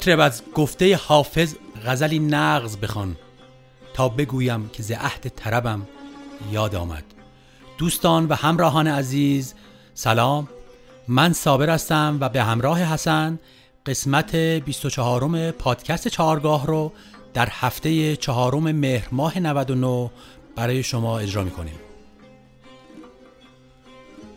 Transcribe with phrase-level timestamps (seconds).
[0.00, 1.54] مطرب از گفته حافظ
[1.86, 3.16] غزلی نغز بخوان
[3.94, 5.88] تا بگویم که ز عهد طربم
[6.52, 7.04] یاد آمد.
[7.78, 9.54] دوستان و همراهان عزیز
[9.94, 10.48] سلام.
[11.08, 13.38] من صابر هستم و به همراه حسن
[13.86, 16.92] قسمت 24 پادکست چهارگاه رو
[17.34, 20.10] در هفته چهارم مهر ماه 99
[20.56, 21.78] برای شما اجرا می‌کنیم.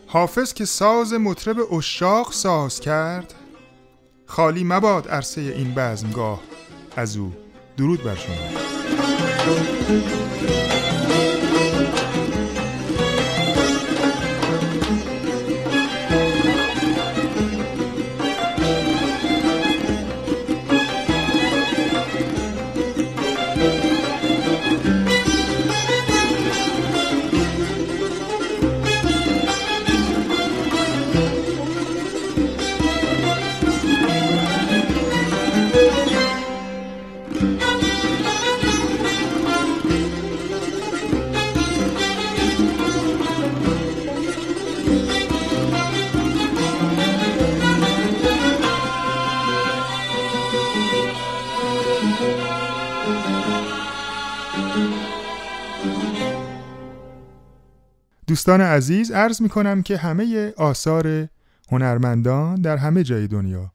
[0.07, 3.33] حافظ که ساز مطرب اشاق ساز کرد
[4.33, 6.39] خالی مباد عرصه این بزمگاه.
[6.95, 7.33] از او
[7.77, 8.35] درود بر شما.
[58.33, 61.27] دوستان عزیز عرض می کنم که همه آثار
[61.71, 63.73] هنرمندان در همه جای دنیا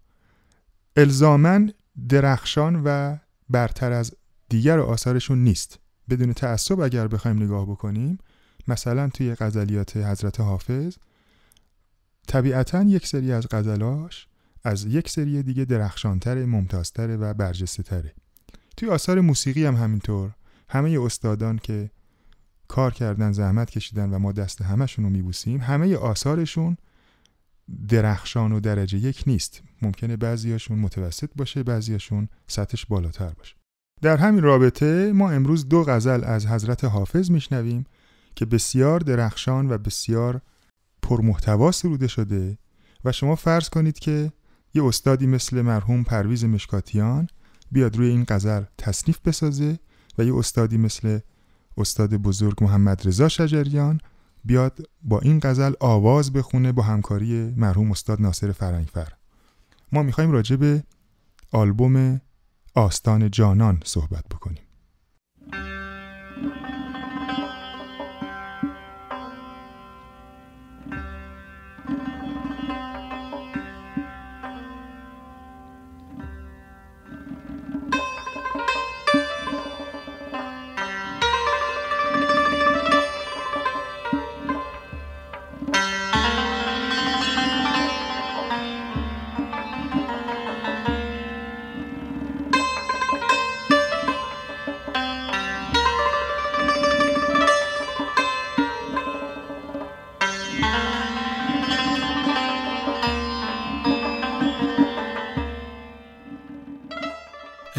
[0.96, 1.72] الزامن
[2.08, 3.16] درخشان و
[3.50, 4.14] برتر از
[4.48, 5.78] دیگر آثارشون نیست.
[6.10, 8.18] بدون تعصب اگر بخوایم نگاه بکنیم
[8.68, 10.96] مثلا توی غزلیات حضرت حافظ
[12.26, 14.26] طبیعتا یک سری از غزلاش
[14.64, 18.14] از یک سری دیگه درخشانتره ممتازتره و برجسته تره
[18.76, 20.30] توی آثار موسیقی هم همینطور.
[20.68, 21.90] همه استادان که
[22.68, 26.76] کار کردن زحمت کشیدن و ما دست همشون رو میبوسیم همه آثارشون
[27.88, 29.62] درخشان و درجه یک نیست.
[29.82, 33.54] ممکنه بعضیاشون متوسط باشه بعضیاشون سطحش بالاتر باشه.
[34.02, 37.84] در همین رابطه ما امروز دو غزل از حضرت حافظ میشنویم
[38.34, 40.40] که بسیار درخشان و بسیار
[41.02, 42.58] پرمحتوا سروده شده
[43.04, 44.32] و شما فرض کنید که
[44.74, 47.28] یه استادی مثل مرحوم پرویز مشکاتیان
[47.72, 49.78] بیاد روی این غزل تصنیف بسازه
[50.18, 51.18] و یه استادی مثل
[51.78, 54.00] استاد بزرگ محمد رضا شجریان
[54.44, 59.12] بیاد با این غزل آواز بخونه با همکاری مرحوم استاد ناصر فرنگفر.
[59.92, 60.82] ما می‌خوایم راجع به
[61.52, 62.20] آلبوم
[62.74, 64.67] آستان جانان صحبت بکنیم.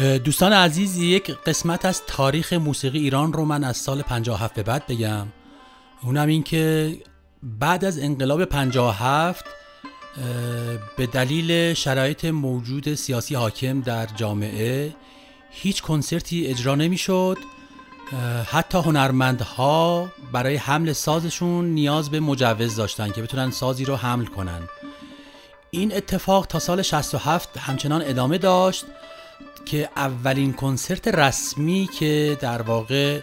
[0.00, 4.86] دوستان عزیز یک قسمت از تاریخ موسیقی ایران رو من از سال 57 به بعد
[4.86, 5.26] بگم.
[6.02, 6.96] اونم این که
[7.42, 9.44] بعد از انقلاب 57
[10.96, 14.94] به دلیل شرایط موجود سیاسی حاکم در جامعه
[15.50, 17.38] هیچ کنسرتی اجرا نمی‌شد.
[18.46, 24.60] حتی هنرمندها برای حمل سازشون نیاز به مجوز داشتن که بتونن سازی رو حمل کنن.
[25.70, 28.84] این اتفاق تا سال 67 همچنان ادامه داشت.
[29.66, 33.20] که اولین کنسرت رسمی که در واقع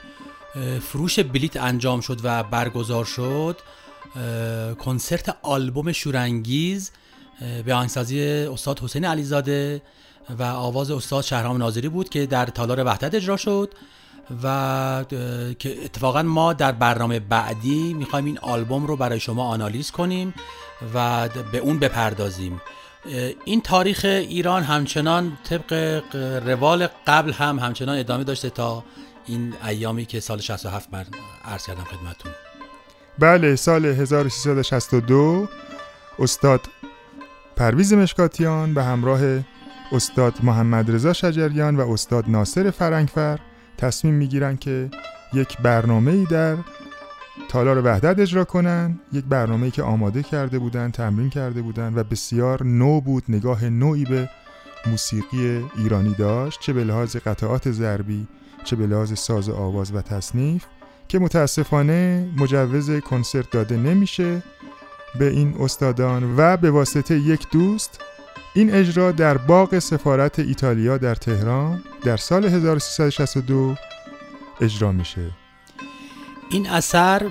[0.81, 3.57] فروش بلیت انجام شد و برگزار شد
[4.79, 6.91] کنسرت آلبوم شورانگیز
[7.65, 9.81] به آهنگسازی استاد حسین علیزاده
[10.39, 13.73] و آواز استاد شهرام ناظری بود که در تالار وحدت اجرا شد
[14.43, 15.05] و
[15.59, 20.33] که اتفاقا ما در برنامه بعدی می‌خوایم این آلبوم رو برای شما آنالیز کنیم
[20.93, 22.61] و به اون بپردازیم.
[23.45, 25.73] این تاریخ ایران همچنان طبق
[26.45, 28.83] روال قبل هم همچنان ادامه داشته تا
[29.25, 31.05] این ایامی که سال 67 من
[31.45, 32.31] عرض کردم خدمتون
[33.19, 35.47] بله سال 1362
[36.19, 36.61] استاد
[37.55, 39.43] پرویز مشکاتیان به همراه
[39.91, 43.39] استاد محمد رضا شجریان و استاد ناصر فرنگفر
[43.77, 44.89] تصمیم می‌گیرن که
[45.33, 46.55] یک برنامه ای در
[47.49, 48.99] تالار وحدت اجرا کنن.
[49.13, 54.05] یک برنامه که آماده کرده بودن تمرین کرده بودن و بسیار نو بود نگاه نوعی
[54.05, 54.29] به
[54.85, 58.27] موسیقی ایرانی داشت چه به لحاظ قطعات ضربی
[58.63, 60.65] چه به لحاظ ساز آواز و تصنیف
[61.07, 64.43] که متاسفانه مجوز کنسرت داده نمیشه
[65.19, 66.33] به این استادان.
[66.37, 68.01] و به واسطه یک دوست
[68.53, 73.75] این اجرا در باغ سفارت ایتالیا در تهران در سال 1362
[74.61, 75.46] اجرا میشه.
[76.49, 77.23] این اثر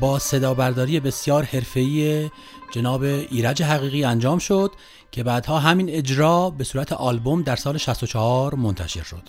[0.00, 2.30] با صدا برداری بسیار حرفه‌ای
[2.70, 4.72] جناب ایرج حقیقی انجام شد
[5.12, 9.22] که بعدها همین اجرا به صورت آلبوم در سال 64 منتشر شد.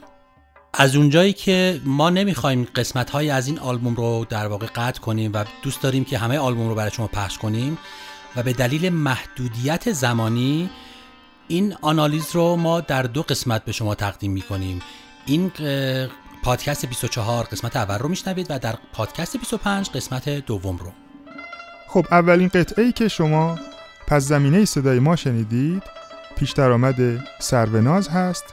[0.74, 5.32] از اونجایی که ما نمی‌خوایم قسمت های از این آلبوم رو در واقع قطع کنیم
[5.34, 7.78] و دوست داریم که همه آلبوم رو برای شما پخش کنیم
[8.36, 10.70] و به دلیل محدودیت زمانی
[11.48, 14.82] این آنالیز رو ما در دو قسمت به شما تقدیم می‌کنیم.
[15.26, 15.52] این
[16.46, 20.92] پادکست 24 قسمت اول رو میشنوید و در پادکست 25 قسمت دوم رو.
[21.88, 23.60] خب اولین قطعه ای که شما
[24.08, 25.84] پس زمینه صدای ما شنیدید
[26.36, 26.96] پیش درآمد
[27.40, 28.44] سروناز هست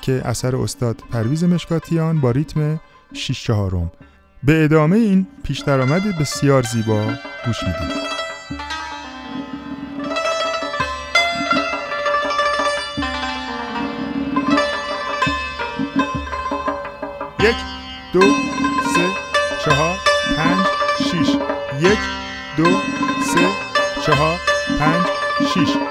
[0.00, 2.80] که اثر استاد پرویز مشکاتیان با ریتم
[3.12, 3.92] 6 چهارم.
[4.42, 7.14] به ادامه این پیش درآمد بسیار زیبا
[7.46, 8.11] گوش می‌دید.
[17.42, 17.56] یک
[18.12, 18.20] دو
[18.94, 19.08] سه
[19.64, 19.96] چهار
[20.36, 20.66] پنج
[20.98, 21.28] شیش.
[21.80, 21.98] یک
[22.56, 22.64] دو
[23.34, 23.48] سه
[24.06, 24.40] چهار
[24.78, 25.06] پنج
[25.54, 25.81] شیش.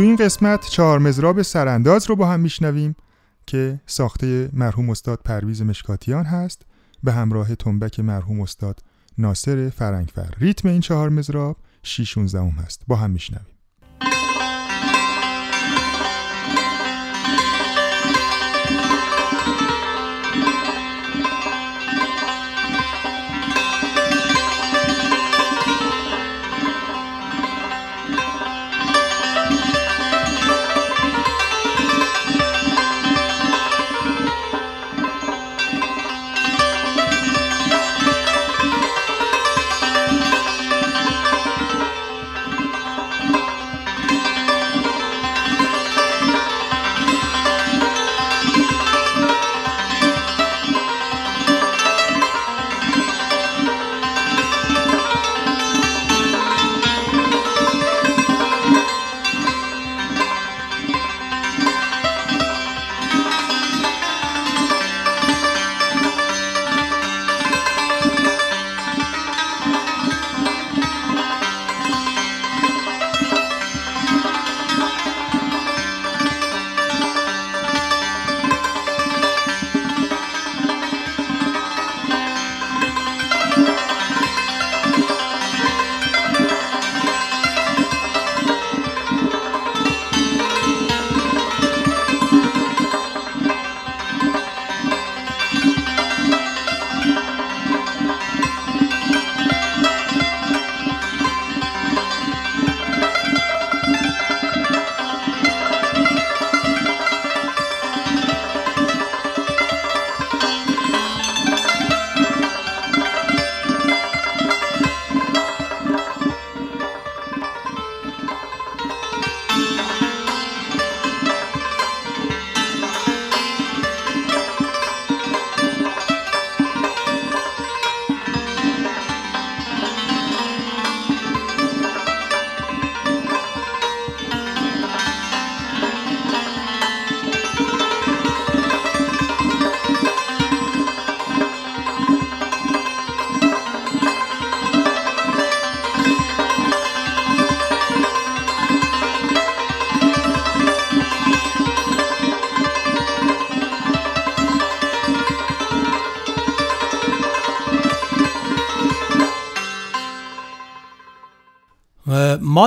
[0.00, 2.96] تو این قسمت چهار مزراب سرانداز رو با هم میشنویم
[3.46, 6.62] که ساخته مرحوم استاد پرویز مشکاتیان هست.
[7.02, 8.80] به همراه تنبک مرحوم استاد
[9.18, 10.34] ناصر فرنگفر.
[10.38, 12.82] ریتم این چهار مزراب 6 هست.
[12.86, 13.59] با هم میشنویم.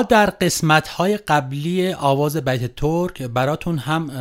[0.03, 4.11] در قسمت های قبلی آواز بیت ترک براتون هم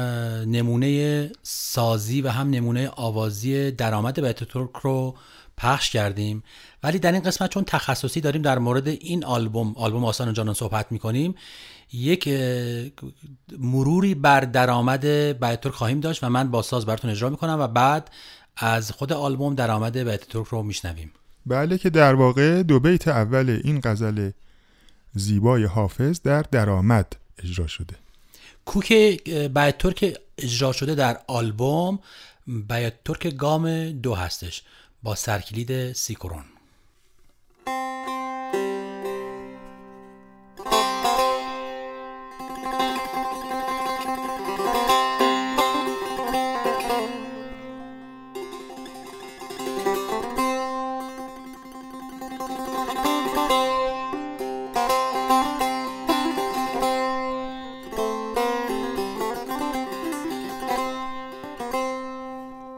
[0.46, 5.16] نمونه سازی و هم نمونه آوازی درآمد بیت ترک رو
[5.56, 6.42] پخش کردیم.
[6.82, 10.92] ولی در این قسمت چون تخصصی داریم در مورد این آلبوم آلبوم آسان جانان صحبت
[10.92, 11.34] می‌کنیم
[11.92, 12.28] یک
[13.58, 17.66] مروری بر درآمد بیت ترک خواهیم داشت و من با ساز براتون اجرا می‌کنم و
[17.66, 18.10] بعد
[18.56, 21.12] از خود آلبوم درآمد بیت ترک رو میشنویم.
[21.46, 24.30] بله که در واقع دو بیت اول این غزل
[25.14, 27.94] زیبای حافظ در درآمد اجرا شده.
[28.64, 28.92] کوک
[29.32, 31.98] بیت ترک اجرا شده در آلبوم
[32.46, 34.62] بیت ترک گام دو هستش
[35.02, 36.44] با سرکلید سیکرون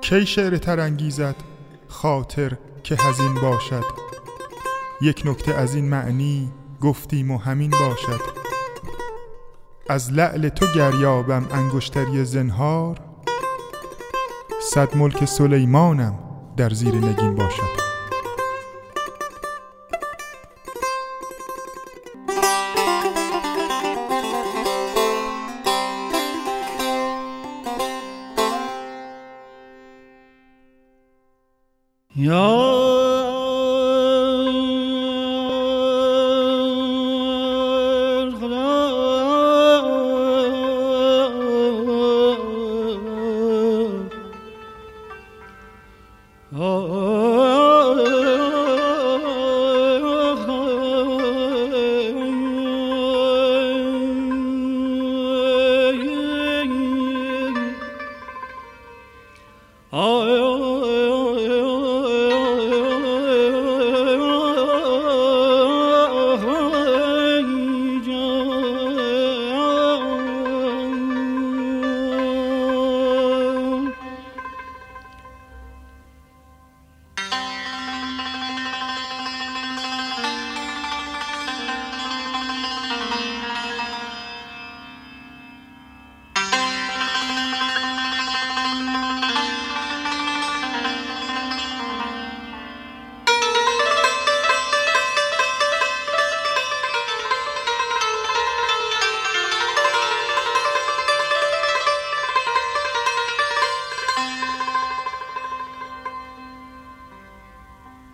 [0.04, 1.36] کی شعر تر انگیزد
[1.88, 3.84] خاطر که هزین باشد؟
[5.00, 8.20] یک نکته از این معنی گفتیم و همین باشد.
[9.88, 13.00] از لعل تو گریابم انگشتری زنهار
[14.72, 16.18] صد ملک سلیمانم
[16.56, 17.83] در زیر نگین باشد.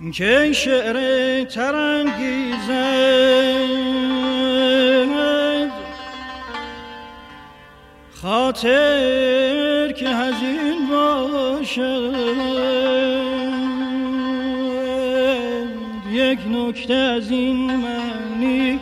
[0.09, 2.91] که شعر ترانگیزد
[8.23, 12.15] خاطر که هزین باشد.
[16.13, 18.81] یک نکته از این معنی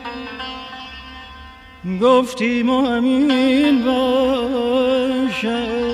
[2.03, 5.88] گفتیم و همین باشد.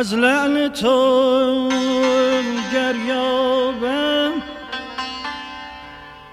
[0.00, 1.68] از لعن تو
[2.72, 4.32] گریابم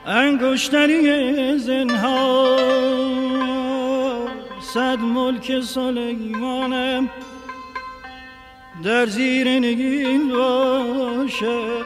[0.06, 2.58] انگشتری زنها
[4.74, 7.10] صد ملک سلیمانم.
[8.84, 11.86] در زیر نگین باشد.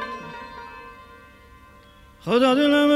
[2.26, 2.92] خدا دلم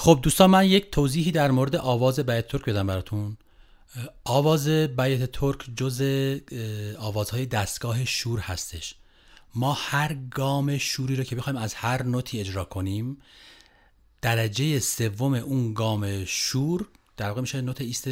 [0.00, 3.36] خب دوستان من یک توضیحی در مورد آواز بیات ترک بدم براتون.
[4.24, 6.02] آواز بیات ترک جزء
[6.98, 8.94] آوازهای دستگاه شور هستش.
[9.54, 13.16] ما هر گام شوری رو که بخوایم از هر نوتی اجرا کنیم
[14.22, 18.08] درجه سوم اون گام شور در واقع میشه نوت ایست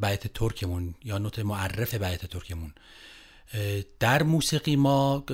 [0.00, 2.74] بیات ترکمون یا نوت معرف بیات ترکمون.
[4.00, 5.24] در موسیقی ما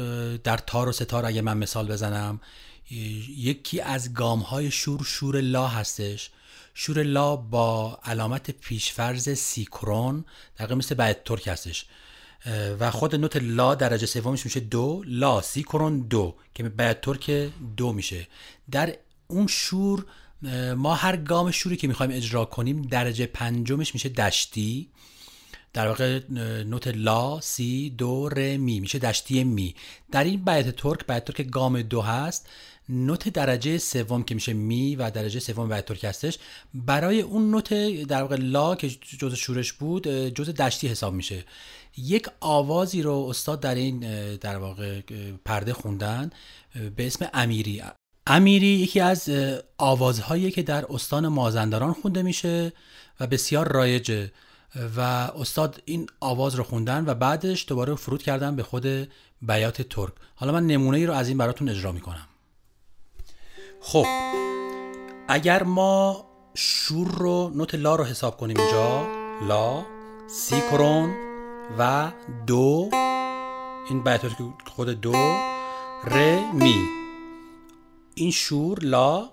[0.44, 2.40] در تار و سه‌تار اگه من مثال بزنم
[3.36, 6.30] یکی از گام های شور شور لا هستش.
[6.74, 10.24] شور لا با علامت پیش‌فرض سی کرن
[10.56, 11.86] در مثل بیات ترک هستش.
[12.80, 17.30] و خود نوت لا درجه سومش میشه دو لا سی کرن دو که بیات ترک
[17.76, 18.28] دو میشه.
[18.70, 20.06] در اون شور
[20.76, 24.88] ما هر گام شوری که می‌خوایم اجرا کنیم درجه پنجمش میشه دشتی.
[25.72, 26.20] در واقع
[26.64, 28.80] نوت لا سی دو ر می.
[28.80, 29.74] میشه دشتی می.
[30.10, 32.48] در این بیت ترک بیت ترک گام دو هست.
[32.88, 36.38] نوت درجه سوم که میشه می و درجه سوم بیت ترک هستش.
[36.74, 41.44] برای اون نوت در واقع لا که جز شورش بود جز دشتی حساب میشه.
[41.96, 44.00] یک آوازی رو استاد در این
[44.36, 45.00] در واقع
[45.44, 46.30] پرده خوندن
[46.96, 47.82] به اسم امیری.
[48.26, 49.30] امیری یکی از
[49.78, 52.72] آوازهایی که در استان مازندران خونده میشه
[53.20, 54.32] و بسیار رایجه
[54.96, 58.86] و استاد این آواز رو خوندن و بعدش دوباره فرود کردن به خود
[59.42, 60.12] بیات ترک.
[60.34, 62.28] حالا من نمونه ای رو از این براتون اجرا می‌کنم.
[63.82, 64.06] خب
[65.28, 69.06] اگر ما شور رو نوت لا رو حساب کنیم اینجا
[69.48, 69.84] لا
[70.26, 71.14] سی کرون
[71.78, 72.12] و
[72.46, 72.90] دو
[73.88, 74.26] این بیات
[74.76, 75.12] خود دو
[76.04, 76.74] ر می.
[78.14, 79.28] این شور لا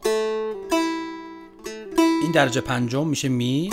[2.21, 3.69] این درجه پنجم میشه می.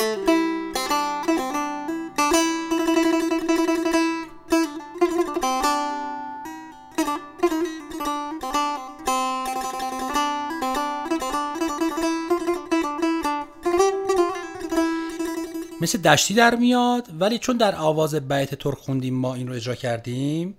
[15.86, 19.74] مثل دشتی در میاد ولی چون در آواز بیت ترک خوندیم ما این رو اجرا
[19.74, 20.54] کردیم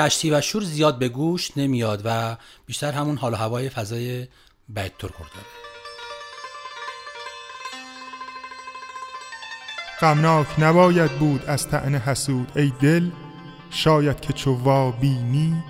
[0.00, 2.36] دشتی و شور زیاد به گوش نمیاد و
[2.66, 4.26] بیشتر همون حال و هوای فضای
[4.68, 5.60] بیت ترک داره
[10.00, 13.10] غمناک نباید بود از طعن حسود ای دل
[13.70, 15.64] شاید که چو بینی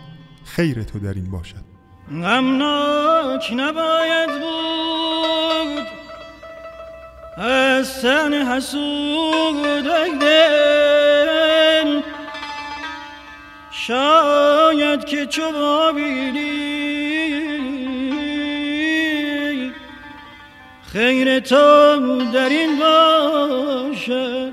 [0.45, 1.65] خیر تو در این باشد.
[2.11, 5.87] غمناک نباید بود
[7.45, 11.40] از طعن حسود ای دل.
[13.87, 16.91] شاید که چو بینی
[20.93, 21.57] خیر تو
[22.33, 24.53] در این باشد.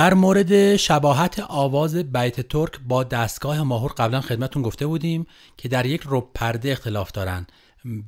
[0.00, 5.86] در مورد شباهت آواز بیت ترک با دستگاه ماهور قبلا خدمتون گفته بودیم که در
[5.86, 7.46] یک رب پرده اختلاف دارن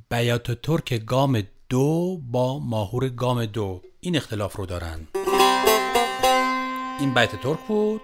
[0.09, 3.81] بیات ترک گام دو با ماهور گام دو.
[3.99, 5.07] این اختلاف رو دارن.
[6.99, 8.01] این بیت ترک بود.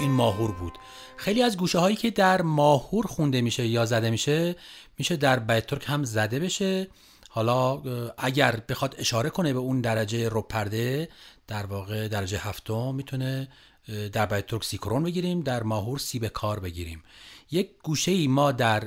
[0.00, 0.78] این ماهور بود.
[1.16, 4.56] خیلی از گوشه هایی که در ماهور خونده میشه یا زده میشه
[4.98, 6.88] میشه در بیت ترک هم زده بشه.
[7.34, 7.82] حالا
[8.18, 11.08] اگر بخواد اشاره کنه به اون درجه رو پرده
[11.46, 13.48] در واقع درجه هفتم می‌تونه
[14.12, 17.02] در بیت سیکرون بگیریم در ماهور سی به کار بگیریم.
[17.50, 18.80] یک گوشه ای ما در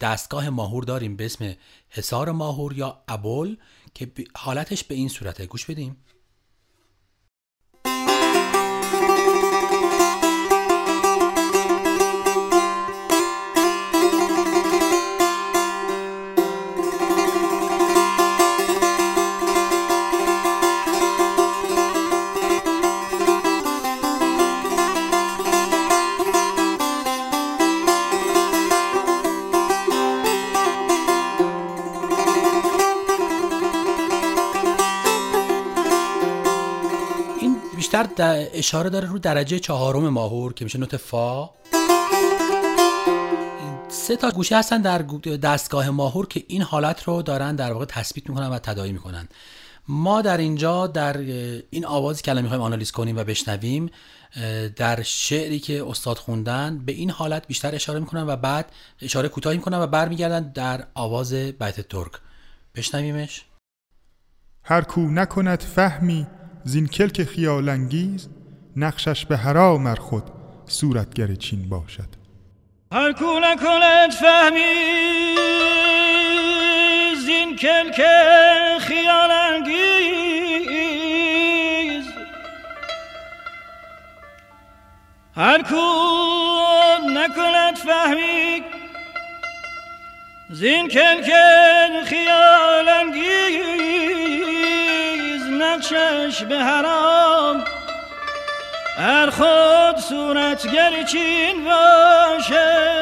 [0.00, 1.56] دستگاه ماهور داریم به اسم
[1.88, 3.56] حسار ماهور یا ابول
[3.94, 5.46] که حالتش به این صورته.
[5.46, 5.96] گوش بدیم.
[38.06, 41.50] بیشتر اشاره داره رو درجه چهارم ماهور که میشه نوت فا.
[43.88, 45.02] سه تا گوشه هستن در
[45.42, 49.28] دستگاه ماهور که این حالت رو دارن در واقع تثبیت می‌کنن و تداعی می‌کنن.
[49.88, 51.18] ما در اینجا در
[51.70, 53.90] این آوازی که الان می‌خوایم آنالیز کنیم و بشنویم
[54.76, 59.56] در شعری که استاد خوندن به این حالت بیشتر اشاره می‌کنن و بعد اشاره کوتاهی
[59.56, 62.12] می‌کنن و برمیگردن در آواز بیت ترک.
[62.74, 63.44] بشنویمش.
[64.62, 66.26] هر کو نکند فهمی
[66.66, 68.28] زین کلک خیال انگیز
[68.76, 70.22] نقشش به هرا خود
[70.66, 72.08] صورتگر چین باشد.
[72.92, 74.74] هر کو نکند فهمی
[77.26, 78.02] زین کلک
[78.78, 79.74] خیال انگیز
[85.36, 85.82] هر کو
[87.08, 88.62] نکند فهمی
[90.50, 91.30] زین کلک
[92.04, 92.88] خیال
[95.74, 97.64] نقشش به حرام
[98.96, 102.94] هر خود صورتگر چین باشه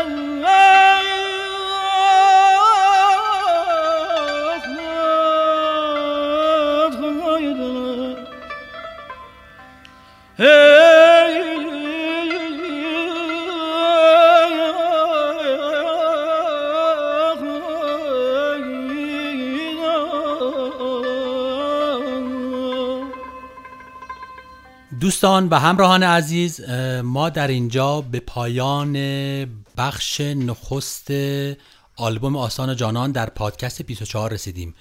[25.23, 26.61] دوستان و همراهان عزیز
[27.05, 28.93] ما در اینجا به پایان
[29.77, 31.11] بخش نخست
[31.97, 34.75] آلبوم آسان جانان در پادکست 24 رسیدیم.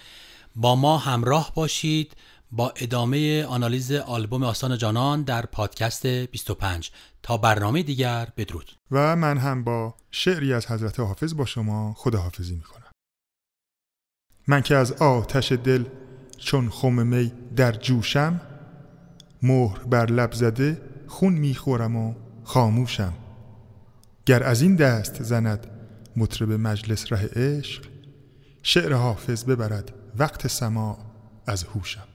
[0.55, 2.13] با ما همراه باشید
[2.51, 6.91] با ادامه آنالیز آلبوم آسان جانان در پادکست 25
[7.23, 8.71] تا برنامه دیگر بدرود.
[8.91, 12.91] و من هم با شعری از حضرت حافظ با شما خداحافظی می‌کنم.
[14.47, 15.85] من که از آتش دل
[16.37, 18.41] چون خم می در جوشم
[19.43, 23.13] مهر بر لب زده خون می‌خورم و خاموشم.
[24.25, 25.67] گر از این دست زند
[26.15, 27.85] مطرب مجلس ره عشق
[28.63, 30.97] شعر حافظ ببرد وقت سما
[31.47, 32.10] از هوشم.